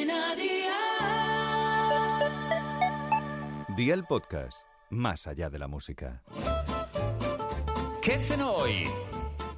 [0.00, 0.76] Cadena Dial.
[3.76, 6.22] Día el podcast, más allá de la música.
[8.00, 8.88] ¿Qué cenó hoy?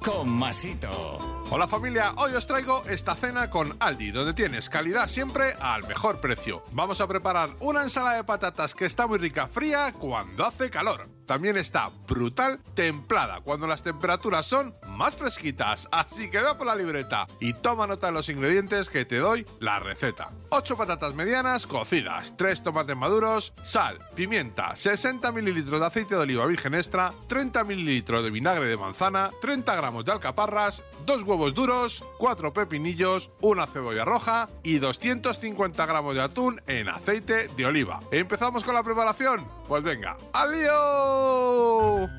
[0.03, 1.43] Con Masito.
[1.49, 6.19] Hola familia, hoy os traigo esta cena con Aldi, donde tienes calidad siempre al mejor
[6.19, 6.63] precio.
[6.73, 11.07] Vamos a preparar una ensalada de patatas que está muy rica fría cuando hace calor.
[11.25, 15.87] También está brutal templada cuando las temperaturas son más fresquitas.
[15.91, 19.45] Así que ve por la libreta y toma nota de los ingredientes que te doy
[19.59, 20.31] la receta.
[20.49, 26.45] 8 patatas medianas cocidas, 3 tomates maduros, sal, pimienta, 60 mililitros de aceite de oliva
[26.45, 32.03] virgen extra, 30 mililitros de vinagre de manzana, 30 gramos de alcaparras, 2 huevos duros,
[32.19, 37.99] 4 pepinillos, una cebolla roja y 250 gramos de atún en aceite de oliva.
[38.11, 39.47] ¿Empezamos con la preparación?
[39.67, 42.09] Pues venga, ¡al lío!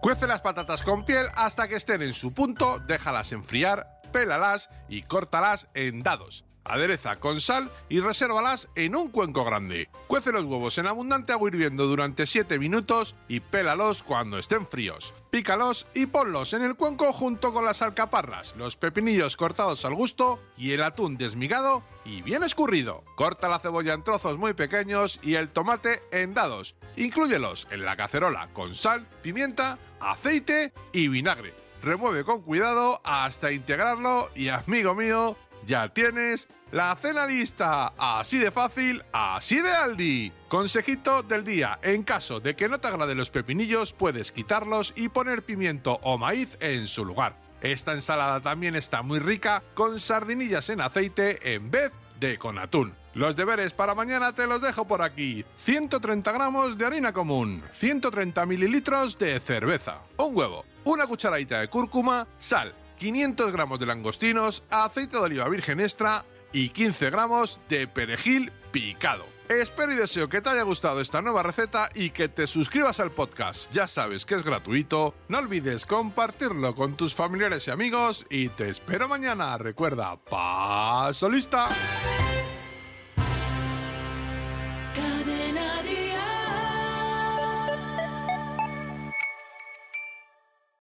[0.00, 5.02] Cuece las patatas con piel hasta que estén en su punto, déjalas enfriar, pélalas y
[5.02, 6.44] córtalas en dados.
[6.68, 9.88] Adereza con sal y resérvalas en un cuenco grande.
[10.08, 15.14] Cuece los huevos en abundante agua hirviendo durante 7 minutos y pélalos cuando estén fríos.
[15.30, 20.40] Pícalos y ponlos en el cuenco junto con las alcaparras, los pepinillos cortados al gusto
[20.56, 23.04] y el atún desmigado y bien escurrido.
[23.14, 26.76] Corta la cebolla en trozos muy pequeños y el tomate en dados.
[26.96, 31.54] Inclúyelos en la cacerola con sal, pimienta, aceite y vinagre.
[31.82, 37.92] Remueve con cuidado hasta integrarlo y amigo mío, ya tienes la cena lista.
[37.98, 40.32] Así de fácil, así de Aldi.
[40.48, 41.78] Consejito del día.
[41.82, 46.16] En caso de que no te agraden los pepinillos, puedes quitarlos y poner pimiento o
[46.16, 47.36] maíz en su lugar.
[47.60, 52.94] Esta ensalada también está muy rica con sardinillas en aceite en vez de con atún.
[53.14, 55.44] Los deberes para mañana te los dejo por aquí.
[55.56, 62.28] 130 gramos de harina común, 130 mililitros de cerveza, un huevo, una cucharadita de cúrcuma,
[62.38, 68.52] sal, 500 gramos de langostinos, aceite de oliva virgen extra y 15 gramos de perejil
[68.72, 69.24] picado.
[69.48, 73.12] Espero y deseo que te haya gustado esta nueva receta y que te suscribas al
[73.12, 73.72] podcast.
[73.72, 75.14] Ya sabes que es gratuito.
[75.28, 79.56] No olvides compartirlo con tus familiares y amigos y te espero mañana.
[79.56, 81.68] Recuerda, paso lista.